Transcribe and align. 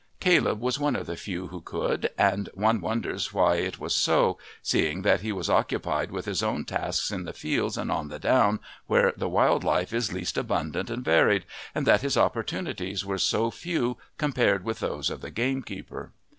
Caleb 0.19 0.59
was 0.59 0.79
one 0.79 0.95
of 0.95 1.05
the 1.05 1.15
few 1.15 1.49
who 1.49 1.61
could, 1.61 2.09
and 2.17 2.49
one 2.55 2.81
wonders 2.81 3.35
why 3.35 3.57
it 3.57 3.77
was 3.77 3.93
so, 3.93 4.39
seeing 4.63 5.03
that 5.03 5.21
he 5.21 5.31
was 5.31 5.47
occupied 5.47 6.09
with 6.09 6.25
his 6.25 6.41
own 6.41 6.65
tasks 6.65 7.11
in 7.11 7.23
the 7.25 7.33
fields 7.33 7.77
and 7.77 7.91
on 7.91 8.07
the 8.07 8.17
down 8.17 8.59
where 8.87 9.13
wild 9.15 9.63
life 9.63 9.93
is 9.93 10.11
least 10.11 10.39
abundant 10.39 10.89
and 10.89 11.05
varied, 11.05 11.45
and 11.75 11.85
that 11.85 12.01
his 12.01 12.17
opportunities 12.17 13.05
were 13.05 13.19
so 13.19 13.51
few 13.51 13.95
compared 14.17 14.63
with 14.63 14.79
those 14.79 15.11
of 15.11 15.21
the 15.21 15.29
gamekeeper. 15.29 16.11